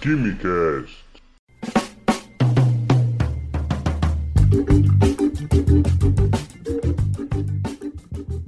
Quimicast. 0.00 1.04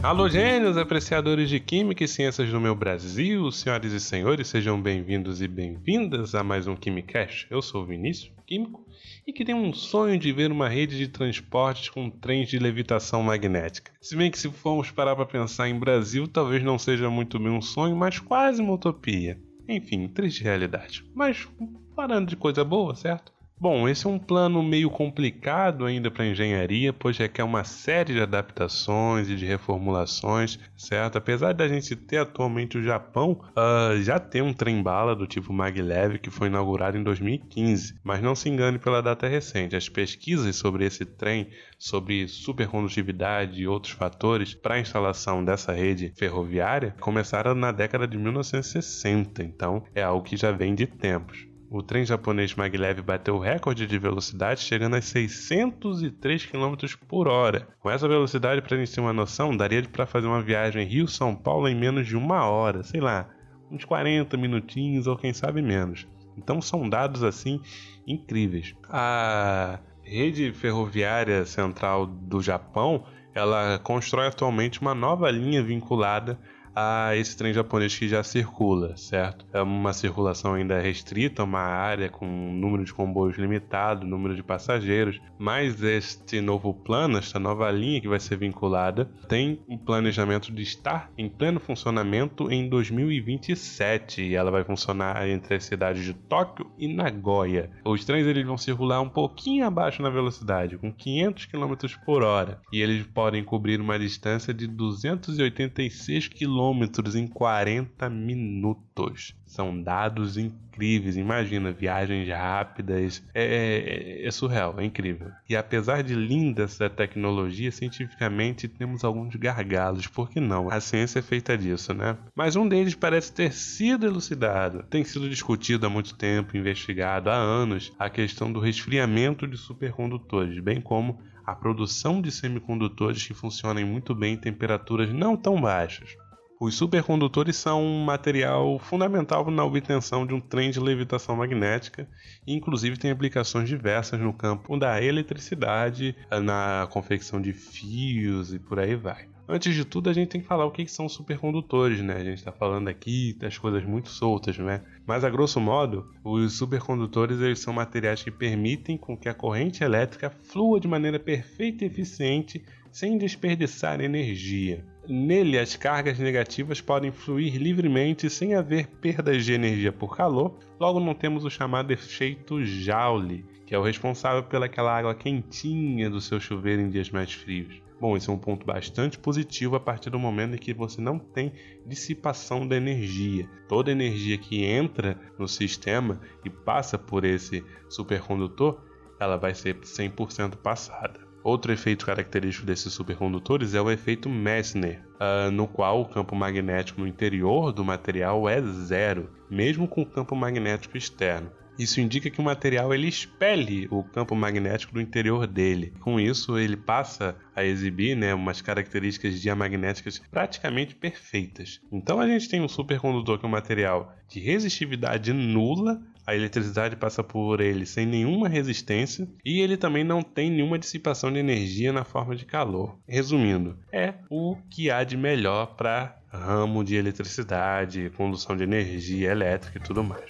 Alô, 0.02 0.30
gênios, 0.30 0.78
apreciadores 0.78 1.50
de 1.50 1.60
Química 1.60 2.04
e 2.04 2.08
Ciências 2.08 2.50
do 2.50 2.58
meu 2.58 2.74
Brasil, 2.74 3.52
senhoras 3.52 3.92
e 3.92 4.00
senhores, 4.00 4.48
sejam 4.48 4.80
bem-vindos 4.80 5.42
e 5.42 5.46
bem-vindas 5.46 6.34
a 6.34 6.42
mais 6.42 6.66
um 6.66 6.74
Quimicast. 6.74 7.46
Eu 7.50 7.60
sou 7.60 7.82
o 7.82 7.86
Vinícius, 7.86 8.32
químico, 8.46 8.86
e 9.26 9.32
que 9.34 9.44
tem 9.44 9.54
um 9.54 9.74
sonho 9.74 10.18
de 10.18 10.32
ver 10.32 10.50
uma 10.50 10.70
rede 10.70 10.96
de 10.96 11.06
transportes 11.06 11.90
com 11.90 12.08
trens 12.08 12.48
de 12.48 12.58
levitação 12.58 13.22
magnética. 13.22 13.92
Se 14.00 14.16
bem 14.16 14.30
que 14.30 14.38
se 14.38 14.50
formos 14.50 14.90
parar 14.90 15.14
para 15.14 15.26
pensar 15.26 15.68
em 15.68 15.78
Brasil, 15.78 16.26
talvez 16.26 16.62
não 16.62 16.78
seja 16.78 17.10
muito 17.10 17.38
bem 17.38 17.52
um 17.52 17.60
sonho, 17.60 17.94
mas 17.94 18.18
quase 18.18 18.62
uma 18.62 18.72
utopia. 18.72 19.38
Enfim, 19.68 20.08
triste 20.08 20.42
realidade. 20.42 21.04
Mas 21.14 21.48
parando 21.94 22.28
de 22.28 22.36
coisa 22.36 22.64
boa, 22.64 22.94
certo? 22.94 23.32
Bom, 23.62 23.88
esse 23.88 24.08
é 24.08 24.10
um 24.10 24.18
plano 24.18 24.60
meio 24.60 24.90
complicado 24.90 25.86
ainda 25.86 26.10
para 26.10 26.26
engenharia, 26.26 26.92
pois 26.92 27.16
requer 27.16 27.44
uma 27.44 27.62
série 27.62 28.12
de 28.12 28.20
adaptações 28.20 29.28
e 29.28 29.36
de 29.36 29.46
reformulações, 29.46 30.58
certo? 30.76 31.16
Apesar 31.16 31.54
da 31.54 31.68
gente 31.68 31.94
ter 31.94 32.16
atualmente 32.16 32.76
o 32.76 32.82
Japão, 32.82 33.40
uh, 33.50 34.02
já 34.02 34.18
tem 34.18 34.42
um 34.42 34.52
trem-bala 34.52 35.14
do 35.14 35.28
tipo 35.28 35.52
maglev 35.52 36.18
que 36.18 36.28
foi 36.28 36.48
inaugurado 36.48 36.98
em 36.98 37.04
2015, 37.04 38.00
mas 38.02 38.20
não 38.20 38.34
se 38.34 38.48
engane 38.48 38.80
pela 38.80 39.00
data 39.00 39.28
recente. 39.28 39.76
As 39.76 39.88
pesquisas 39.88 40.56
sobre 40.56 40.84
esse 40.84 41.04
trem, 41.04 41.46
sobre 41.78 42.26
supercondutividade 42.26 43.62
e 43.62 43.68
outros 43.68 43.92
fatores 43.92 44.54
para 44.54 44.74
a 44.74 44.80
instalação 44.80 45.44
dessa 45.44 45.70
rede 45.70 46.12
ferroviária 46.16 46.96
começaram 46.98 47.54
na 47.54 47.70
década 47.70 48.08
de 48.08 48.18
1960, 48.18 49.44
então 49.44 49.84
é 49.94 50.02
algo 50.02 50.24
que 50.24 50.36
já 50.36 50.50
vem 50.50 50.74
de 50.74 50.88
tempos. 50.88 51.51
O 51.74 51.82
trem 51.82 52.04
japonês 52.04 52.54
maglev 52.54 53.00
bateu 53.00 53.34
o 53.34 53.38
recorde 53.38 53.86
de 53.86 53.98
velocidade, 53.98 54.60
chegando 54.60 54.94
a 54.94 55.00
603 55.00 56.44
km 56.44 56.74
por 57.08 57.26
hora. 57.26 57.66
Com 57.80 57.90
essa 57.90 58.06
velocidade, 58.06 58.60
para 58.60 58.76
ter 58.76 59.00
uma 59.00 59.12
noção, 59.14 59.56
daria 59.56 59.82
para 59.84 60.04
fazer 60.04 60.26
uma 60.26 60.42
viagem 60.42 60.86
Rio-São 60.86 61.34
Paulo 61.34 61.66
em 61.66 61.74
menos 61.74 62.06
de 62.06 62.14
uma 62.14 62.44
hora, 62.44 62.82
sei 62.82 63.00
lá, 63.00 63.26
uns 63.70 63.86
40 63.86 64.36
minutinhos 64.36 65.06
ou 65.06 65.16
quem 65.16 65.32
sabe 65.32 65.62
menos. 65.62 66.06
Então 66.36 66.60
são 66.60 66.86
dados 66.86 67.22
assim 67.22 67.58
incríveis. 68.06 68.74
A 68.90 69.78
rede 70.02 70.52
ferroviária 70.52 71.46
central 71.46 72.04
do 72.06 72.42
Japão, 72.42 73.06
ela 73.34 73.78
constrói 73.78 74.26
atualmente 74.26 74.78
uma 74.82 74.94
nova 74.94 75.30
linha 75.30 75.62
vinculada 75.62 76.38
a 76.74 77.14
esse 77.16 77.36
trem 77.36 77.52
japonês 77.52 77.96
que 77.96 78.08
já 78.08 78.22
circula, 78.22 78.96
certo? 78.96 79.46
É 79.52 79.60
uma 79.60 79.92
circulação 79.92 80.54
ainda 80.54 80.80
restrita, 80.80 81.44
uma 81.44 81.60
área 81.60 82.08
com 82.08 82.26
um 82.26 82.52
número 82.52 82.84
de 82.84 82.92
comboios 82.92 83.36
limitado, 83.36 84.06
número 84.06 84.34
de 84.34 84.42
passageiros, 84.42 85.20
mas 85.38 85.82
este 85.82 86.40
novo 86.40 86.72
plano, 86.72 87.18
esta 87.18 87.38
nova 87.38 87.70
linha 87.70 88.00
que 88.00 88.08
vai 88.08 88.20
ser 88.20 88.36
vinculada, 88.36 89.10
tem 89.28 89.60
um 89.68 89.76
planejamento 89.76 90.52
de 90.52 90.62
estar 90.62 91.10
em 91.16 91.28
pleno 91.28 91.60
funcionamento 91.60 92.50
em 92.50 92.68
2027 92.68 94.22
e 94.22 94.34
ela 94.34 94.50
vai 94.50 94.64
funcionar 94.64 95.28
entre 95.28 95.56
as 95.56 95.64
cidades 95.64 96.04
de 96.04 96.14
Tóquio 96.14 96.70
e 96.78 96.88
Nagoya. 96.88 97.70
Os 97.84 98.04
trens 98.04 98.26
eles 98.26 98.46
vão 98.46 98.56
circular 98.56 99.00
um 99.00 99.08
pouquinho 99.08 99.66
abaixo 99.66 100.02
na 100.02 100.10
velocidade, 100.10 100.78
com 100.78 100.92
500 100.92 101.46
km 101.46 101.74
por 102.04 102.22
hora, 102.22 102.60
e 102.72 102.80
eles 102.80 103.06
podem 103.06 103.44
cobrir 103.44 103.80
uma 103.80 103.98
distância 103.98 104.54
de 104.54 104.66
286 104.66 106.28
km 106.28 106.61
quilômetros 106.62 107.16
em 107.16 107.26
40 107.26 108.08
minutos. 108.08 109.34
São 109.44 109.82
dados 109.82 110.38
incríveis. 110.38 111.16
Imagina, 111.16 111.72
viagens 111.72 112.28
rápidas. 112.28 113.22
É, 113.34 114.22
é, 114.22 114.26
é, 114.26 114.30
surreal, 114.30 114.78
é 114.78 114.84
incrível. 114.84 115.28
E 115.48 115.56
apesar 115.56 116.02
de 116.02 116.14
linda 116.14 116.62
essa 116.62 116.88
tecnologia, 116.88 117.72
cientificamente 117.72 118.68
temos 118.68 119.02
alguns 119.02 119.34
gargalos. 119.34 120.06
Por 120.06 120.30
que 120.30 120.38
não? 120.38 120.70
A 120.70 120.80
ciência 120.80 121.18
é 121.18 121.22
feita 121.22 121.58
disso, 121.58 121.92
né? 121.92 122.16
Mas 122.34 122.54
um 122.54 122.68
deles 122.68 122.94
parece 122.94 123.32
ter 123.32 123.52
sido 123.52 124.06
elucidado. 124.06 124.84
Tem 124.88 125.02
sido 125.02 125.28
discutido 125.28 125.86
há 125.86 125.90
muito 125.90 126.14
tempo, 126.14 126.56
investigado 126.56 127.28
há 127.28 127.34
anos, 127.34 127.92
a 127.98 128.08
questão 128.08 128.52
do 128.52 128.60
resfriamento 128.60 129.48
de 129.48 129.56
supercondutores, 129.56 130.60
bem 130.60 130.80
como 130.80 131.18
a 131.44 131.54
produção 131.54 132.22
de 132.22 132.30
semicondutores 132.30 133.26
que 133.26 133.34
funcionem 133.34 133.84
muito 133.84 134.14
bem 134.14 134.34
em 134.34 134.36
temperaturas 134.36 135.12
não 135.12 135.36
tão 135.36 135.60
baixas. 135.60 136.16
Os 136.64 136.76
supercondutores 136.76 137.56
são 137.56 137.82
um 137.82 138.04
material 138.04 138.78
fundamental 138.78 139.50
na 139.50 139.64
obtenção 139.64 140.24
de 140.24 140.32
um 140.32 140.38
trem 140.40 140.70
de 140.70 140.78
levitação 140.78 141.34
magnética 141.34 142.08
e, 142.46 142.54
inclusive, 142.54 142.96
tem 142.96 143.10
aplicações 143.10 143.68
diversas 143.68 144.20
no 144.20 144.32
campo 144.32 144.78
da 144.78 145.02
eletricidade, 145.02 146.14
na 146.30 146.86
confecção 146.88 147.42
de 147.42 147.52
fios 147.52 148.54
e 148.54 148.60
por 148.60 148.78
aí 148.78 148.94
vai. 148.94 149.26
Antes 149.48 149.74
de 149.74 149.84
tudo, 149.84 150.08
a 150.08 150.12
gente 150.12 150.28
tem 150.28 150.40
que 150.40 150.46
falar 150.46 150.64
o 150.64 150.70
que 150.70 150.86
são 150.86 151.08
supercondutores, 151.08 152.00
né? 152.00 152.14
A 152.14 152.24
gente 152.24 152.38
está 152.38 152.52
falando 152.52 152.86
aqui 152.86 153.36
das 153.40 153.58
coisas 153.58 153.84
muito 153.84 154.08
soltas, 154.08 154.56
né? 154.56 154.84
Mas 155.04 155.24
a 155.24 155.30
grosso 155.30 155.60
modo, 155.60 156.12
os 156.22 156.52
supercondutores 156.52 157.40
eles 157.40 157.58
são 157.58 157.74
materiais 157.74 158.22
que 158.22 158.30
permitem 158.30 158.96
com 158.96 159.16
que 159.16 159.28
a 159.28 159.34
corrente 159.34 159.82
elétrica 159.82 160.30
flua 160.30 160.78
de 160.78 160.86
maneira 160.86 161.18
perfeita 161.18 161.82
e 161.82 161.88
eficiente 161.88 162.64
sem 162.92 163.18
desperdiçar 163.18 164.00
energia. 164.00 164.91
Nele, 165.08 165.58
as 165.58 165.74
cargas 165.74 166.16
negativas 166.18 166.80
podem 166.80 167.10
fluir 167.10 167.56
livremente 167.56 168.30
sem 168.30 168.54
haver 168.54 168.86
perdas 168.86 169.44
de 169.44 169.52
energia 169.52 169.92
por 169.92 170.16
calor, 170.16 170.56
logo 170.78 171.00
não 171.00 171.12
temos 171.12 171.44
o 171.44 171.50
chamado 171.50 171.92
efeito 171.92 172.64
Joule, 172.64 173.44
que 173.66 173.74
é 173.74 173.78
o 173.78 173.82
responsável 173.82 174.44
pelaquela 174.44 174.96
água 174.96 175.12
quentinha 175.12 176.08
do 176.08 176.20
seu 176.20 176.38
chuveiro 176.38 176.82
em 176.82 176.88
dias 176.88 177.10
mais 177.10 177.32
frios. 177.32 177.82
Bom, 178.00 178.16
esse 178.16 178.30
é 178.30 178.32
um 178.32 178.38
ponto 178.38 178.64
bastante 178.64 179.18
positivo 179.18 179.74
a 179.74 179.80
partir 179.80 180.10
do 180.10 180.18
momento 180.20 180.54
em 180.54 180.58
que 180.58 180.72
você 180.72 181.00
não 181.00 181.18
tem 181.18 181.52
dissipação 181.84 182.66
da 182.66 182.76
energia. 182.76 183.48
Toda 183.68 183.90
energia 183.90 184.38
que 184.38 184.64
entra 184.64 185.18
no 185.36 185.48
sistema 185.48 186.20
e 186.44 186.50
passa 186.50 186.96
por 186.96 187.24
esse 187.24 187.64
supercondutor, 187.88 188.80
ela 189.18 189.36
vai 189.36 189.54
ser 189.54 189.76
100% 189.78 190.56
passada. 190.56 191.21
Outro 191.44 191.72
efeito 191.72 192.06
característico 192.06 192.66
desses 192.66 192.92
supercondutores 192.92 193.74
é 193.74 193.80
o 193.80 193.90
efeito 193.90 194.28
Meissner, 194.28 195.00
uh, 195.14 195.50
no 195.50 195.66
qual 195.66 196.00
o 196.00 196.08
campo 196.08 196.36
magnético 196.36 197.00
no 197.00 197.06
interior 197.06 197.72
do 197.72 197.84
material 197.84 198.48
é 198.48 198.62
zero, 198.62 199.28
mesmo 199.50 199.88
com 199.88 200.02
o 200.02 200.06
campo 200.06 200.36
magnético 200.36 200.96
externo. 200.96 201.50
Isso 201.78 202.00
indica 202.00 202.30
que 202.30 202.40
o 202.40 202.44
material 202.44 202.92
ele 202.92 203.08
expele 203.08 203.88
o 203.90 204.04
campo 204.04 204.36
magnético 204.36 204.92
do 204.92 205.00
interior 205.00 205.46
dele. 205.46 205.92
Com 206.00 206.20
isso, 206.20 206.58
ele 206.58 206.76
passa 206.76 207.34
a 207.56 207.64
exibir 207.64 208.14
né, 208.14 208.34
umas 208.34 208.60
características 208.60 209.40
diamagnéticas 209.40 210.18
praticamente 210.30 210.94
perfeitas. 210.94 211.80
Então 211.90 212.20
a 212.20 212.28
gente 212.28 212.48
tem 212.48 212.60
um 212.60 212.68
supercondutor 212.68 213.38
que 213.38 213.46
é 213.46 213.48
um 213.48 213.52
material 213.52 214.14
de 214.28 214.38
resistividade 214.38 215.32
nula 215.32 216.00
a 216.26 216.34
eletricidade 216.34 216.96
passa 216.96 217.22
por 217.22 217.60
ele 217.60 217.84
sem 217.84 218.06
nenhuma 218.06 218.48
resistência 218.48 219.28
e 219.44 219.60
ele 219.60 219.76
também 219.76 220.04
não 220.04 220.22
tem 220.22 220.50
nenhuma 220.50 220.78
dissipação 220.78 221.32
de 221.32 221.38
energia 221.38 221.92
na 221.92 222.04
forma 222.04 222.36
de 222.36 222.44
calor. 222.44 222.96
Resumindo, 223.08 223.76
é 223.92 224.14
o 224.30 224.56
que 224.70 224.90
há 224.90 225.02
de 225.02 225.16
melhor 225.16 225.74
para 225.74 226.16
ramo 226.28 226.84
de 226.84 226.94
eletricidade, 226.94 228.10
condução 228.16 228.56
de 228.56 228.62
energia 228.62 229.30
elétrica 229.30 229.78
e 229.78 229.82
tudo 229.82 230.02
mais. 230.04 230.22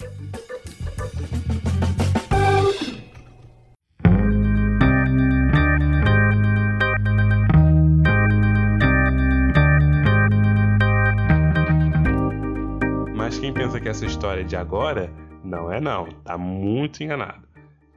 Mas 13.15 13.37
quem 13.37 13.53
pensa 13.53 13.79
que 13.79 13.87
essa 13.87 14.05
história 14.05 14.41
é 14.41 14.43
de 14.43 14.55
agora 14.55 15.09
não 15.43 15.71
é 15.71 15.79
não, 15.79 16.05
tá 16.23 16.37
muito 16.37 17.03
enganado. 17.03 17.47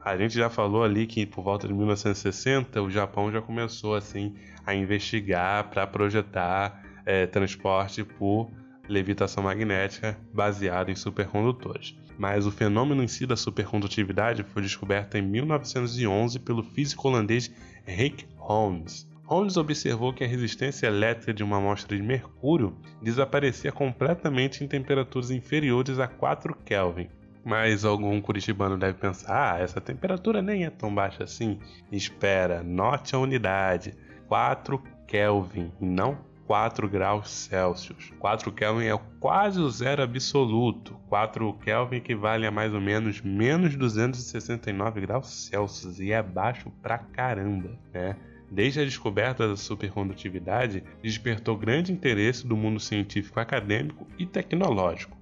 A 0.03 0.15
gente 0.15 0.35
já 0.35 0.49
falou 0.49 0.83
ali 0.83 1.05
que 1.05 1.25
por 1.25 1.43
volta 1.43 1.67
de 1.67 1.73
1960 1.73 2.81
o 2.81 2.89
Japão 2.89 3.31
já 3.31 3.41
começou 3.41 3.95
assim 3.95 4.35
a 4.65 4.73
investigar 4.73 5.69
para 5.69 5.85
projetar 5.85 6.83
é, 7.05 7.25
transporte 7.25 8.03
por 8.03 8.49
levitação 8.87 9.43
magnética 9.43 10.17
baseado 10.33 10.89
em 10.89 10.95
supercondutores. 10.95 11.95
Mas 12.17 12.47
o 12.47 12.51
fenômeno 12.51 13.03
em 13.03 13.07
si 13.07 13.25
da 13.25 13.35
supercondutividade 13.35 14.43
foi 14.43 14.61
descoberto 14.61 15.15
em 15.15 15.21
1911 15.21 16.39
pelo 16.39 16.63
físico 16.63 17.07
holandês 17.07 17.51
Rick 17.85 18.25
Holmes. 18.37 19.07
Holmes 19.25 19.57
observou 19.57 20.13
que 20.13 20.23
a 20.23 20.27
resistência 20.27 20.87
elétrica 20.87 21.33
de 21.33 21.43
uma 21.43 21.57
amostra 21.57 21.97
de 21.97 22.01
mercúrio 22.01 22.77
desaparecia 23.01 23.73
completamente 23.73 24.63
em 24.63 24.67
temperaturas 24.67 25.31
inferiores 25.31 25.99
a 25.99 26.07
4 26.07 26.55
Kelvin, 26.63 27.09
mas 27.47 27.85
algum 27.85 28.19
curitibano 28.19 28.77
deve 28.77 28.97
pensar: 28.97 29.53
ah, 29.53 29.59
essa 29.59 29.79
temperatura 29.79 30.41
nem 30.41 30.65
é 30.65 30.69
tão 30.69 30.93
baixa 30.93 31.23
assim. 31.23 31.57
Espera, 31.89 32.61
note 32.61 33.15
a 33.15 33.19
unidade: 33.19 33.93
4 34.27 34.83
Kelvin 35.07 35.71
não 35.79 36.17
4 36.45 36.89
graus 36.89 37.29
Celsius. 37.29 38.11
4 38.19 38.51
Kelvin 38.51 38.87
é 38.87 38.99
quase 39.19 39.61
o 39.61 39.69
zero 39.69 40.03
absoluto. 40.03 40.99
4 41.07 41.53
Kelvin 41.53 41.97
equivale 41.97 42.45
a 42.45 42.51
mais 42.51 42.73
ou 42.73 42.81
menos 42.81 43.21
menos 43.21 43.77
269 43.77 45.01
graus 45.01 45.47
Celsius 45.47 46.01
e 46.01 46.11
é 46.11 46.21
baixo 46.21 46.69
pra 46.81 46.97
caramba, 46.97 47.79
né? 47.93 48.17
Desde 48.51 48.81
a 48.81 48.85
descoberta 48.85 49.47
da 49.47 49.55
supercondutividade, 49.55 50.83
despertou 51.01 51.57
grande 51.57 51.91
interesse 51.93 52.45
do 52.45 52.55
mundo 52.55 52.79
científico 52.79 53.39
acadêmico 53.39 54.07
e 54.17 54.25
tecnológico. 54.25 55.16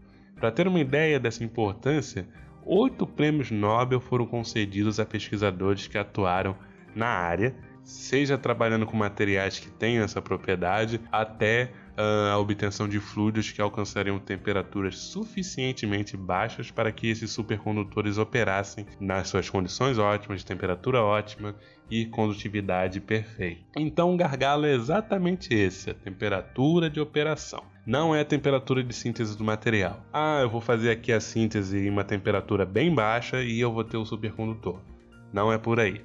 Para 0.46 0.52
ter 0.52 0.68
uma 0.68 0.80
ideia 0.80 1.20
dessa 1.20 1.44
importância, 1.44 2.28
oito 2.64 3.08
prêmios 3.08 3.50
Nobel 3.50 4.00
foram 4.00 4.28
concedidos 4.28 5.00
a 5.00 5.06
pesquisadores 5.06 5.88
que 5.88 5.98
atuaram 5.98 6.56
na 6.96 7.08
área, 7.08 7.56
seja 7.84 8.38
trabalhando 8.38 8.86
com 8.86 8.96
materiais 8.96 9.58
que 9.58 9.72
tenham 9.72 10.04
essa 10.04 10.22
propriedade, 10.22 11.02
até 11.12 11.72
a 11.98 12.38
obtenção 12.38 12.88
de 12.88 13.00
fluidos 13.00 13.52
que 13.52 13.62
alcançariam 13.62 14.20
temperaturas 14.20 14.98
suficientemente 14.98 16.18
baixas 16.18 16.72
para 16.72 16.92
que 16.92 17.10
esses 17.10 17.32
supercondutores 17.32 18.18
operassem 18.18 18.86
nas 19.00 19.30
suas 19.30 19.50
condições 19.50 19.98
ótimas, 19.98 20.44
temperatura 20.44 21.02
ótima 21.02 21.56
e 21.90 22.06
condutividade 22.06 23.00
perfeita. 23.00 23.64
Então, 23.78 24.14
o 24.14 24.18
gargalo 24.18 24.66
é 24.66 24.74
exatamente 24.74 25.54
esse: 25.54 25.90
a 25.90 25.94
temperatura 25.94 26.90
de 26.90 27.00
operação. 27.00 27.64
Não 27.86 28.16
é 28.16 28.22
a 28.22 28.26
temperatura 28.26 28.84
de 28.84 28.94
síntese 28.94 29.38
do 29.38 29.44
material. 29.44 30.04
Ah, 30.12 30.40
eu 30.42 30.50
vou 30.50 30.60
fazer 30.60 30.90
aqui 30.90 31.14
a 31.14 31.20
síntese 31.20 31.78
em 31.78 31.90
uma 31.90 32.04
temperatura 32.04 32.66
bem 32.66 32.94
baixa 32.94 33.44
e 33.44 33.60
eu 33.60 33.72
vou 33.72 33.84
ter 33.84 33.98
o 33.98 34.06
supercondutor. 34.06 34.80
Não 35.32 35.54
é 35.54 35.58
por 35.58 35.80
aí. 35.80 36.02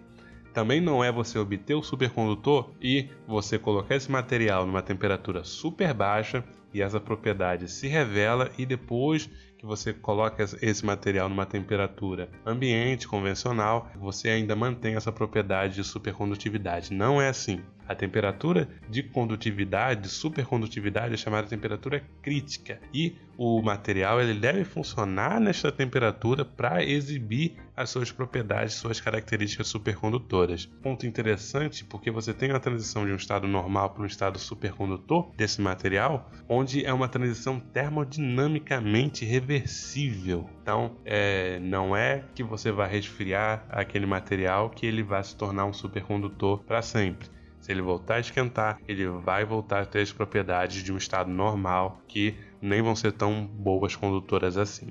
Também 0.52 0.80
não 0.80 1.02
é 1.02 1.12
você 1.12 1.38
obter 1.38 1.74
o 1.74 1.82
supercondutor 1.82 2.70
e 2.80 3.08
você 3.26 3.58
colocar 3.58 3.94
esse 3.94 4.10
material 4.10 4.66
numa 4.66 4.82
temperatura 4.82 5.44
super 5.44 5.94
baixa 5.94 6.44
e 6.72 6.82
essa 6.82 7.00
propriedade 7.00 7.70
se 7.70 7.86
revela 7.88 8.50
e 8.58 8.64
depois 8.64 9.28
que 9.58 9.66
você 9.66 9.92
coloca 9.92 10.42
esse 10.62 10.84
material 10.86 11.28
numa 11.28 11.44
temperatura 11.44 12.30
ambiente 12.46 13.06
convencional, 13.06 13.90
você 13.96 14.30
ainda 14.30 14.56
mantém 14.56 14.94
essa 14.94 15.12
propriedade 15.12 15.74
de 15.74 15.84
supercondutividade. 15.84 16.94
Não 16.94 17.20
é 17.20 17.28
assim. 17.28 17.60
A 17.90 17.94
temperatura 17.96 18.68
de 18.88 19.02
condutividade, 19.02 20.02
de 20.02 20.08
supercondutividade, 20.08 21.14
é 21.14 21.16
chamada 21.16 21.48
temperatura 21.48 22.00
crítica. 22.22 22.78
E 22.94 23.16
o 23.36 23.60
material 23.60 24.20
ele 24.20 24.38
deve 24.38 24.62
funcionar 24.62 25.40
nesta 25.40 25.72
temperatura 25.72 26.44
para 26.44 26.84
exibir 26.84 27.56
as 27.76 27.90
suas 27.90 28.12
propriedades, 28.12 28.74
suas 28.74 29.00
características 29.00 29.66
supercondutoras. 29.66 30.66
Ponto 30.80 31.04
interessante 31.04 31.84
porque 31.84 32.12
você 32.12 32.32
tem 32.32 32.52
a 32.52 32.60
transição 32.60 33.04
de 33.04 33.10
um 33.10 33.16
estado 33.16 33.48
normal 33.48 33.90
para 33.90 34.04
um 34.04 34.06
estado 34.06 34.38
supercondutor 34.38 35.32
desse 35.36 35.60
material, 35.60 36.30
onde 36.48 36.86
é 36.86 36.92
uma 36.92 37.08
transição 37.08 37.58
termodinamicamente 37.58 39.24
reversível. 39.24 40.48
Então, 40.62 40.96
é, 41.04 41.58
não 41.58 41.96
é 41.96 42.22
que 42.36 42.44
você 42.44 42.70
vai 42.70 42.88
resfriar 42.88 43.66
aquele 43.68 44.06
material 44.06 44.70
que 44.70 44.86
ele 44.86 45.02
vai 45.02 45.24
se 45.24 45.34
tornar 45.34 45.64
um 45.64 45.72
supercondutor 45.72 46.62
para 46.62 46.82
sempre 46.82 47.39
se 47.70 47.72
ele 47.72 47.82
voltar 47.82 48.16
a 48.16 48.20
esquentar, 48.20 48.80
ele 48.88 49.06
vai 49.06 49.44
voltar 49.44 49.82
a 49.82 49.86
ter 49.86 50.00
as 50.00 50.10
propriedades 50.10 50.82
de 50.82 50.92
um 50.92 50.96
estado 50.96 51.30
normal 51.30 52.02
que 52.08 52.34
nem 52.60 52.82
vão 52.82 52.96
ser 52.96 53.12
tão 53.12 53.46
boas 53.46 53.94
condutoras 53.94 54.56
assim. 54.56 54.88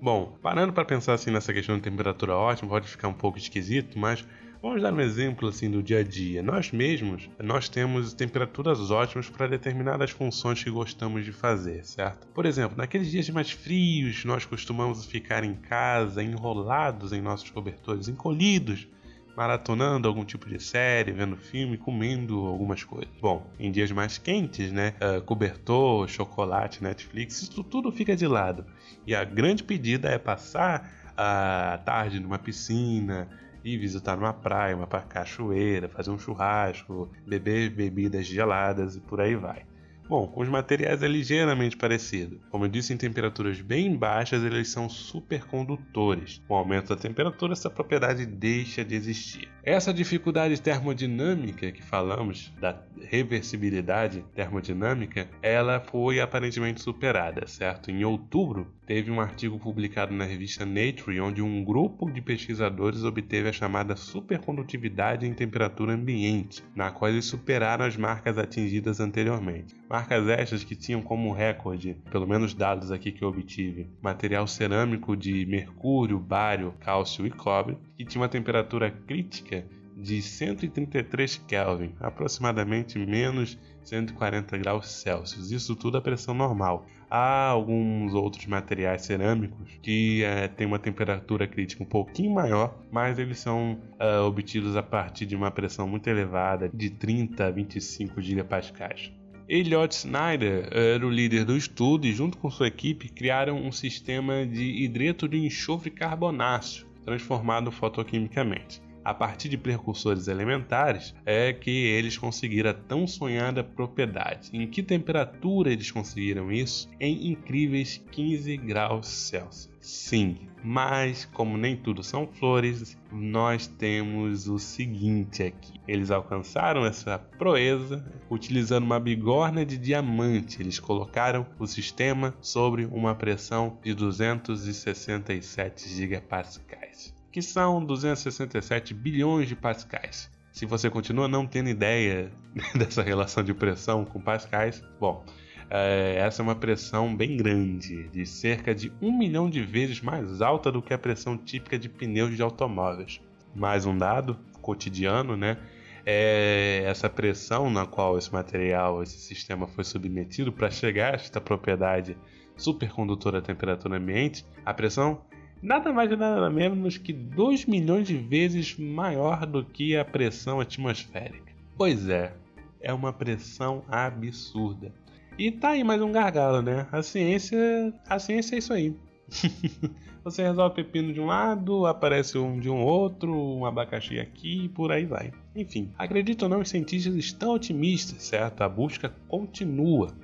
Bom, 0.00 0.38
parando 0.40 0.72
para 0.72 0.86
pensar 0.86 1.12
assim 1.12 1.30
nessa 1.30 1.52
questão 1.52 1.76
de 1.76 1.82
temperatura 1.82 2.34
ótima, 2.34 2.70
pode 2.70 2.88
ficar 2.88 3.08
um 3.08 3.12
pouco 3.12 3.36
esquisito, 3.36 3.98
mas 3.98 4.26
vamos 4.62 4.80
dar 4.80 4.90
um 4.90 5.00
exemplo 5.00 5.48
assim 5.48 5.70
do 5.70 5.82
dia 5.82 5.98
a 5.98 6.02
dia. 6.02 6.42
Nós 6.42 6.72
mesmos, 6.72 7.28
nós 7.38 7.68
temos 7.68 8.14
temperaturas 8.14 8.90
ótimas 8.90 9.28
para 9.28 9.46
determinadas 9.46 10.10
funções 10.12 10.64
que 10.64 10.70
gostamos 10.70 11.26
de 11.26 11.32
fazer, 11.32 11.84
certo? 11.84 12.26
Por 12.28 12.46
exemplo, 12.46 12.74
naqueles 12.74 13.10
dias 13.10 13.28
mais 13.28 13.50
frios, 13.50 14.24
nós 14.24 14.46
costumamos 14.46 15.04
ficar 15.04 15.44
em 15.44 15.54
casa 15.54 16.22
enrolados 16.22 17.12
em 17.12 17.20
nossos 17.20 17.50
cobertores, 17.50 18.08
encolhidos, 18.08 18.88
maratonando 19.36 20.08
algum 20.08 20.24
tipo 20.24 20.48
de 20.48 20.60
série, 20.60 21.12
vendo 21.12 21.36
filme, 21.36 21.76
comendo 21.76 22.46
algumas 22.46 22.84
coisas. 22.84 23.12
Bom, 23.20 23.50
em 23.58 23.70
dias 23.70 23.90
mais 23.90 24.18
quentes, 24.18 24.70
né? 24.72 24.94
Uh, 25.00 25.22
cobertor, 25.22 26.08
chocolate, 26.08 26.82
Netflix, 26.82 27.42
isso 27.42 27.64
tudo 27.64 27.90
fica 27.90 28.14
de 28.14 28.26
lado. 28.26 28.64
E 29.06 29.14
a 29.14 29.24
grande 29.24 29.64
pedida 29.64 30.08
é 30.08 30.18
passar 30.18 30.90
a 31.16 31.78
tarde 31.84 32.20
numa 32.20 32.38
piscina, 32.38 33.28
e 33.64 33.76
visitar 33.78 34.18
uma 34.18 34.32
praia, 34.32 34.76
uma 34.76 34.86
cachoeira, 34.86 35.88
fazer 35.88 36.10
um 36.10 36.18
churrasco, 36.18 37.10
beber 37.26 37.70
bebidas 37.70 38.26
geladas 38.26 38.96
e 38.96 39.00
por 39.00 39.20
aí 39.20 39.36
vai. 39.36 39.64
Bom, 40.08 40.26
com 40.26 40.42
os 40.42 40.48
materiais 40.48 41.02
é 41.02 41.08
ligeiramente 41.08 41.76
parecido. 41.76 42.40
Como 42.50 42.64
eu 42.64 42.68
disse, 42.68 42.92
em 42.92 42.96
temperaturas 42.96 43.60
bem 43.60 43.96
baixas 43.96 44.42
eles 44.44 44.68
são 44.68 44.88
supercondutores. 44.88 46.42
Com 46.46 46.54
o 46.54 46.56
aumento 46.58 46.88
da 46.88 46.96
temperatura, 46.96 47.52
essa 47.52 47.70
propriedade 47.70 48.26
deixa 48.26 48.84
de 48.84 48.94
existir. 48.94 49.48
Essa 49.62 49.94
dificuldade 49.94 50.60
termodinâmica 50.60 51.70
que 51.70 51.82
falamos, 51.82 52.52
da 52.60 52.82
reversibilidade 53.08 54.24
termodinâmica, 54.34 55.28
ela 55.40 55.80
foi 55.80 56.20
aparentemente 56.20 56.82
superada, 56.82 57.46
certo? 57.46 57.90
Em 57.90 58.04
outubro, 58.04 58.72
teve 58.86 59.10
um 59.10 59.20
artigo 59.20 59.58
publicado 59.58 60.12
na 60.12 60.24
revista 60.24 60.66
Nature 60.66 61.20
onde 61.20 61.40
um 61.40 61.64
grupo 61.64 62.10
de 62.10 62.20
pesquisadores 62.20 63.04
obteve 63.04 63.48
a 63.48 63.52
chamada 63.52 63.96
supercondutividade 63.96 65.26
em 65.26 65.32
temperatura 65.32 65.94
ambiente, 65.94 66.62
na 66.74 66.90
qual 66.90 67.10
eles 67.10 67.24
superaram 67.24 67.84
as 67.84 67.96
marcas 67.96 68.36
atingidas 68.36 69.00
anteriormente. 69.00 69.74
Marcas 69.92 70.26
estas 70.26 70.64
que 70.64 70.74
tinham 70.74 71.02
como 71.02 71.34
recorde, 71.34 71.98
pelo 72.10 72.26
menos 72.26 72.54
dados 72.54 72.90
aqui 72.90 73.12
que 73.12 73.22
eu 73.22 73.28
obtive, 73.28 73.90
material 74.00 74.46
cerâmico 74.46 75.14
de 75.14 75.44
mercúrio, 75.44 76.18
bário, 76.18 76.72
cálcio 76.80 77.26
e 77.26 77.30
cobre, 77.30 77.76
que 77.94 78.06
tinha 78.06 78.22
uma 78.22 78.28
temperatura 78.28 78.90
crítica 78.90 79.66
de 79.94 80.22
133 80.22 81.36
Kelvin, 81.46 81.94
aproximadamente 82.00 82.98
menos 82.98 83.58
140 83.82 84.56
graus 84.56 84.90
Celsius. 84.90 85.50
Isso 85.50 85.76
tudo 85.76 85.98
a 85.98 86.00
pressão 86.00 86.32
normal. 86.32 86.86
Há 87.10 87.48
alguns 87.48 88.14
outros 88.14 88.46
materiais 88.46 89.02
cerâmicos 89.02 89.78
que 89.82 90.24
é, 90.24 90.48
têm 90.48 90.66
uma 90.66 90.78
temperatura 90.78 91.46
crítica 91.46 91.82
um 91.82 91.86
pouquinho 91.86 92.32
maior, 92.32 92.78
mas 92.90 93.18
eles 93.18 93.38
são 93.40 93.78
é, 93.98 94.20
obtidos 94.20 94.74
a 94.74 94.82
partir 94.82 95.26
de 95.26 95.36
uma 95.36 95.50
pressão 95.50 95.86
muito 95.86 96.08
elevada, 96.08 96.70
de 96.72 96.88
30 96.88 97.44
a 97.44 97.50
25 97.50 98.22
gigapascais. 98.22 99.12
Elliot 99.48 99.94
Snyder 99.94 100.68
era 100.70 101.06
o 101.06 101.10
líder 101.10 101.44
do 101.44 101.56
estudo 101.56 102.06
e, 102.06 102.12
junto 102.12 102.38
com 102.38 102.50
sua 102.50 102.68
equipe, 102.68 103.08
criaram 103.08 103.56
um 103.56 103.72
sistema 103.72 104.46
de 104.46 104.84
hidreto 104.84 105.28
de 105.28 105.38
enxofre 105.38 105.90
carbonáceo 105.90 106.86
transformado 107.04 107.70
fotoquimicamente. 107.70 108.80
A 109.04 109.12
partir 109.12 109.48
de 109.48 109.58
precursores 109.58 110.28
elementares 110.28 111.14
é 111.26 111.52
que 111.52 111.70
eles 111.70 112.16
conseguiram 112.16 112.70
a 112.70 112.74
tão 112.74 113.06
sonhada 113.06 113.64
propriedade. 113.64 114.50
Em 114.52 114.66
que 114.66 114.82
temperatura 114.82 115.72
eles 115.72 115.90
conseguiram 115.90 116.52
isso? 116.52 116.88
Em 117.00 117.32
incríveis 117.32 118.02
15 118.10 118.56
graus 118.58 119.08
Celsius. 119.08 119.72
Sim, 119.80 120.36
mas 120.62 121.24
como 121.24 121.58
nem 121.58 121.76
tudo 121.76 122.04
são 122.04 122.28
flores, 122.28 122.96
nós 123.10 123.66
temos 123.66 124.46
o 124.46 124.56
seguinte 124.56 125.42
aqui. 125.42 125.80
Eles 125.88 126.12
alcançaram 126.12 126.86
essa 126.86 127.18
proeza 127.18 128.04
utilizando 128.30 128.84
uma 128.84 129.00
bigorna 129.00 129.66
de 129.66 129.76
diamante. 129.76 130.62
Eles 130.62 130.78
colocaram 130.78 131.44
o 131.58 131.66
sistema 131.66 132.32
sobre 132.40 132.84
uma 132.84 133.16
pressão 133.16 133.76
de 133.82 133.92
267 133.92 135.88
gigapascais, 135.88 137.12
que 137.32 137.40
são 137.40 137.82
267 137.82 138.92
bilhões 138.92 139.48
de 139.48 139.56
pascais. 139.56 140.30
Se 140.52 140.66
você 140.66 140.90
continua 140.90 141.26
não 141.26 141.46
tendo 141.46 141.70
ideia 141.70 142.30
dessa 142.76 143.02
relação 143.02 143.42
de 143.42 143.54
pressão 143.54 144.04
com 144.04 144.20
pascais, 144.20 144.84
bom, 145.00 145.24
é, 145.70 146.16
essa 146.18 146.42
é 146.42 146.44
uma 146.44 146.54
pressão 146.54 147.16
bem 147.16 147.38
grande, 147.38 148.06
de 148.10 148.26
cerca 148.26 148.74
de 148.74 148.92
um 149.00 149.16
milhão 149.16 149.48
de 149.48 149.62
vezes 149.62 150.02
mais 150.02 150.42
alta 150.42 150.70
do 150.70 150.82
que 150.82 150.92
a 150.92 150.98
pressão 150.98 151.38
típica 151.38 151.78
de 151.78 151.88
pneus 151.88 152.36
de 152.36 152.42
automóveis. 152.42 153.22
Mais 153.54 153.86
um 153.86 153.96
dado 153.96 154.38
cotidiano, 154.60 155.34
né? 155.34 155.56
É 156.04 156.82
essa 156.84 157.08
pressão 157.08 157.70
na 157.70 157.86
qual 157.86 158.18
esse 158.18 158.30
material, 158.30 159.02
esse 159.02 159.18
sistema 159.18 159.66
foi 159.66 159.84
submetido 159.84 160.52
para 160.52 160.68
chegar 160.68 161.12
a 161.12 161.14
esta 161.14 161.40
propriedade 161.40 162.16
supercondutora 162.56 163.38
à 163.38 163.42
temperatura 163.42 163.96
ambiente, 163.96 164.44
a 164.66 164.74
pressão 164.74 165.22
nada 165.62 165.92
mais 165.92 166.10
e 166.10 166.16
nada 166.16 166.50
menos 166.50 166.98
que 166.98 167.12
2 167.12 167.66
milhões 167.66 168.08
de 168.08 168.16
vezes 168.16 168.76
maior 168.76 169.46
do 169.46 169.64
que 169.64 169.96
a 169.96 170.04
pressão 170.04 170.60
atmosférica. 170.60 171.52
Pois 171.76 172.08
é, 172.08 172.34
é 172.80 172.92
uma 172.92 173.12
pressão 173.12 173.84
absurda. 173.88 174.92
E 175.38 175.50
tá 175.50 175.70
aí 175.70 175.84
mais 175.84 176.02
um 176.02 176.12
gargalo, 176.12 176.60
né? 176.60 176.86
A 176.92 177.02
ciência, 177.02 177.58
a 178.06 178.18
ciência 178.18 178.56
é 178.56 178.58
isso 178.58 178.72
aí. 178.72 178.94
você 180.22 180.42
resolve 180.42 180.76
pepino 180.76 181.12
de 181.12 181.20
um 181.20 181.26
lado, 181.26 181.86
aparece 181.86 182.36
um 182.38 182.58
de 182.58 182.68
um 182.68 182.80
outro, 182.80 183.34
um 183.34 183.64
abacaxi 183.64 184.18
aqui 184.18 184.64
e 184.64 184.68
por 184.68 184.92
aí 184.92 185.04
vai. 185.04 185.32
Enfim, 185.56 185.90
acredito 185.98 186.42
ou 186.42 186.48
não, 186.48 186.60
os 186.60 186.68
cientistas 186.68 187.14
estão 187.14 187.54
otimistas, 187.54 188.22
certo? 188.22 188.62
A 188.62 188.68
busca 188.68 189.08
continua 189.28 190.14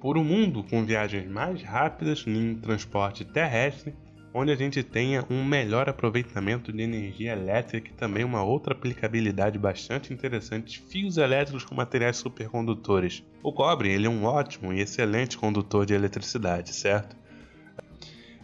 por 0.00 0.18
um 0.18 0.24
mundo 0.24 0.62
com 0.64 0.84
viagens 0.84 1.30
mais 1.30 1.62
rápidas 1.62 2.24
em 2.26 2.54
transporte 2.56 3.24
terrestre, 3.24 3.94
onde 4.38 4.52
a 4.52 4.54
gente 4.54 4.82
tenha 4.82 5.24
um 5.30 5.42
melhor 5.42 5.88
aproveitamento 5.88 6.70
de 6.70 6.82
energia 6.82 7.32
elétrica 7.32 7.88
e 7.88 7.94
também 7.94 8.22
uma 8.22 8.44
outra 8.44 8.74
aplicabilidade 8.74 9.58
bastante 9.58 10.12
interessante, 10.12 10.78
fios 10.78 11.16
elétricos 11.16 11.64
com 11.64 11.74
materiais 11.74 12.18
supercondutores. 12.18 13.24
O 13.42 13.50
cobre 13.50 13.88
ele 13.90 14.06
é 14.06 14.10
um 14.10 14.24
ótimo 14.24 14.74
e 14.74 14.80
excelente 14.80 15.38
condutor 15.38 15.86
de 15.86 15.94
eletricidade, 15.94 16.74
certo? 16.74 17.16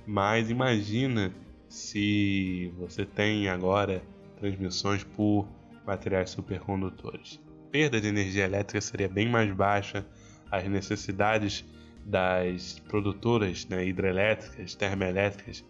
Mas 0.06 0.48
imagina 0.48 1.30
se 1.68 2.72
você 2.78 3.04
tem 3.04 3.50
agora 3.50 4.02
transmissões 4.40 5.04
por 5.04 5.46
materiais 5.86 6.30
supercondutores. 6.30 7.38
A 7.68 7.70
perda 7.70 8.00
de 8.00 8.08
energia 8.08 8.44
elétrica 8.44 8.80
seria 8.80 9.10
bem 9.10 9.28
mais 9.28 9.54
baixa, 9.54 10.06
as 10.50 10.66
necessidades 10.66 11.66
das 12.02 12.78
produtoras 12.88 13.68
né, 13.68 13.86
hidrelétricas, 13.86 14.74
termoelétricas, 14.74 15.62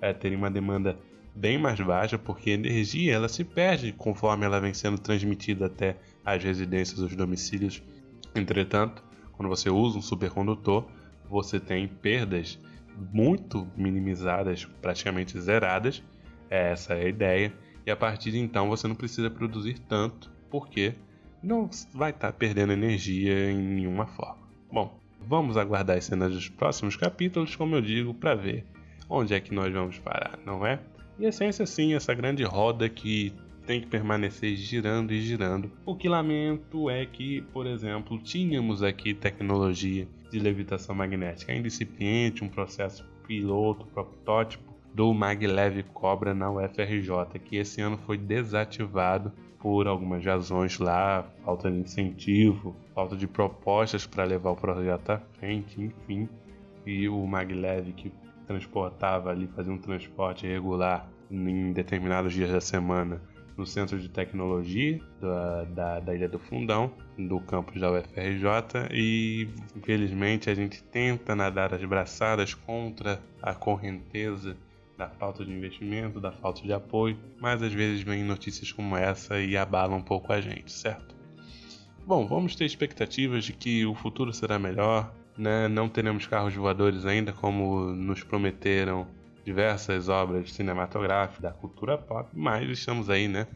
é, 0.00 0.12
teriam 0.12 0.38
uma 0.38 0.50
demanda 0.50 0.98
bem 1.34 1.58
mais 1.58 1.80
baixa, 1.80 2.18
porque 2.18 2.50
a 2.50 2.54
energia 2.54 3.14
ela 3.14 3.28
se 3.28 3.44
perde 3.44 3.92
conforme 3.92 4.44
ela 4.44 4.60
vem 4.60 4.74
sendo 4.74 4.98
transmitida 4.98 5.66
até 5.66 5.96
as 6.24 6.42
residências, 6.42 6.98
os 6.98 7.14
domicílios. 7.14 7.82
Entretanto, 8.34 9.02
quando 9.32 9.48
você 9.48 9.70
usa 9.70 9.98
um 9.98 10.02
supercondutor, 10.02 10.86
você 11.28 11.58
tem 11.60 11.86
perdas 11.88 12.58
muito 13.12 13.66
minimizadas, 13.76 14.64
praticamente 14.82 15.40
zeradas. 15.40 16.02
Essa 16.48 16.94
é 16.94 17.04
a 17.04 17.08
ideia. 17.08 17.52
E 17.86 17.90
a 17.90 17.96
partir 17.96 18.32
de 18.32 18.38
então 18.38 18.68
você 18.68 18.86
não 18.86 18.94
precisa 18.94 19.30
produzir 19.30 19.78
tanto, 19.78 20.30
porque 20.50 20.94
não 21.42 21.70
vai 21.94 22.10
estar 22.10 22.32
tá 22.32 22.38
perdendo 22.38 22.72
energia 22.72 23.50
em 23.50 23.56
nenhuma 23.56 24.06
forma. 24.06 24.42
Bom, 24.70 25.00
vamos 25.20 25.56
aguardar 25.56 25.96
as 25.96 26.04
cenas 26.04 26.34
dos 26.34 26.48
próximos 26.48 26.96
capítulos, 26.96 27.56
como 27.56 27.76
eu 27.76 27.80
digo, 27.80 28.12
para 28.12 28.34
ver 28.34 28.66
onde 29.10 29.34
é 29.34 29.40
que 29.40 29.52
nós 29.52 29.72
vamos 29.72 29.98
parar, 29.98 30.38
não 30.46 30.64
é? 30.64 30.78
E 31.18 31.26
a 31.26 31.28
essência 31.28 31.66
sim, 31.66 31.94
essa 31.94 32.14
grande 32.14 32.44
roda 32.44 32.88
que 32.88 33.34
tem 33.66 33.80
que 33.80 33.86
permanecer 33.86 34.56
girando 34.56 35.12
e 35.12 35.20
girando. 35.20 35.70
O 35.84 35.94
que 35.94 36.08
lamento 36.08 36.88
é 36.88 37.04
que, 37.04 37.42
por 37.52 37.66
exemplo, 37.66 38.18
tínhamos 38.18 38.82
aqui 38.82 39.12
tecnologia 39.12 40.08
de 40.30 40.38
levitação 40.38 40.94
magnética 40.94 41.52
incipiente, 41.54 42.42
um 42.42 42.48
processo 42.48 43.04
piloto, 43.26 43.86
protótipo 43.86 44.70
do 44.94 45.12
maglev 45.12 45.82
Cobra 45.92 46.34
na 46.34 46.50
UFRJ, 46.50 47.38
que 47.44 47.56
esse 47.56 47.80
ano 47.80 47.98
foi 47.98 48.16
desativado 48.16 49.32
por 49.58 49.86
algumas 49.86 50.24
razões 50.24 50.78
lá, 50.78 51.24
falta 51.44 51.70
de 51.70 51.78
incentivo, 51.78 52.74
falta 52.94 53.14
de 53.14 53.26
propostas 53.26 54.06
para 54.06 54.24
levar 54.24 54.50
o 54.50 54.56
projeto 54.56 55.10
à 55.10 55.18
frente, 55.38 55.80
enfim. 55.80 56.28
E 56.86 57.08
o 57.08 57.24
maglev 57.26 57.92
que 57.92 58.10
transportava 58.50 59.30
ali, 59.30 59.46
fazia 59.54 59.72
um 59.72 59.78
transporte 59.78 60.44
regular 60.44 61.08
em 61.30 61.72
determinados 61.72 62.32
dias 62.32 62.50
da 62.50 62.60
semana, 62.60 63.22
no 63.56 63.64
Centro 63.64 63.96
de 63.96 64.08
Tecnologia 64.08 65.00
da, 65.20 65.64
da, 65.64 66.00
da, 66.00 66.14
Ilha 66.16 66.28
do 66.28 66.38
Fundão, 66.40 66.92
do 67.16 67.38
campus 67.40 67.80
da 67.80 67.92
UFRJ, 67.92 68.88
e 68.90 69.48
infelizmente 69.76 70.50
a 70.50 70.54
gente 70.54 70.82
tenta 70.82 71.36
nadar 71.36 71.72
as 71.72 71.84
braçadas 71.84 72.52
contra 72.52 73.20
a 73.40 73.54
correnteza 73.54 74.56
da 74.98 75.08
falta 75.08 75.44
de 75.44 75.52
investimento, 75.52 76.20
da 76.20 76.32
falta 76.32 76.60
de 76.60 76.72
apoio, 76.72 77.16
mas 77.40 77.62
às 77.62 77.72
vezes 77.72 78.02
vem 78.02 78.24
notícias 78.24 78.72
como 78.72 78.96
essa 78.96 79.40
e 79.40 79.56
abalam 79.56 79.98
um 79.98 80.02
pouco 80.02 80.32
a 80.32 80.40
gente, 80.40 80.72
certo? 80.72 81.14
Bom, 82.04 82.26
vamos 82.26 82.56
ter 82.56 82.64
expectativas 82.64 83.44
de 83.44 83.52
que 83.52 83.86
o 83.86 83.94
futuro 83.94 84.32
será 84.32 84.58
melhor, 84.58 85.12
né? 85.40 85.68
Não 85.68 85.88
teremos 85.88 86.26
carros 86.26 86.54
voadores 86.54 87.06
ainda 87.06 87.32
como 87.32 87.86
nos 87.92 88.22
prometeram 88.22 89.06
diversas 89.44 90.08
obras 90.08 90.52
cinematográficas 90.52 91.40
da 91.40 91.50
cultura 91.50 91.96
pop, 91.96 92.28
mas 92.34 92.68
estamos 92.68 93.08
aí, 93.08 93.26
né? 93.26 93.46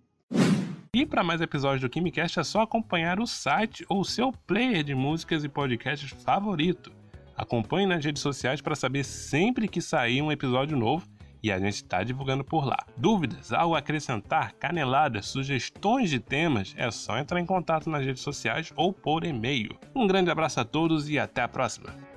e 0.94 1.06
para 1.06 1.24
mais 1.24 1.40
episódios 1.40 1.80
do 1.80 1.88
KimiCast 1.88 2.38
é 2.38 2.44
só 2.44 2.60
acompanhar 2.60 3.18
o 3.18 3.26
site 3.26 3.86
ou 3.88 4.04
seu 4.04 4.30
player 4.46 4.84
de 4.84 4.94
músicas 4.94 5.42
e 5.44 5.48
podcasts 5.48 6.10
favorito. 6.22 6.92
Acompanhe 7.34 7.86
nas 7.86 8.04
redes 8.04 8.20
sociais 8.20 8.60
para 8.60 8.76
saber 8.76 9.04
sempre 9.04 9.66
que 9.66 9.80
sair 9.80 10.20
um 10.20 10.30
episódio 10.30 10.76
novo 10.76 11.08
e 11.42 11.52
a 11.52 11.58
gente 11.58 11.74
está 11.74 12.02
divulgando 12.02 12.44
por 12.44 12.64
lá. 12.64 12.84
Dúvidas, 12.96 13.52
algo 13.52 13.74
acrescentar, 13.74 14.52
caneladas, 14.54 15.26
sugestões 15.26 16.10
de 16.10 16.18
temas, 16.18 16.74
é 16.76 16.90
só 16.90 17.18
entrar 17.18 17.40
em 17.40 17.46
contato 17.46 17.88
nas 17.88 18.04
redes 18.04 18.22
sociais 18.22 18.72
ou 18.76 18.92
por 18.92 19.24
e-mail. 19.24 19.76
Um 19.94 20.06
grande 20.06 20.30
abraço 20.30 20.60
a 20.60 20.64
todos 20.64 21.08
e 21.08 21.18
até 21.18 21.42
a 21.42 21.48
próxima! 21.48 22.07